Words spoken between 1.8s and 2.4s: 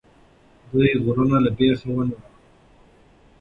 ونړول.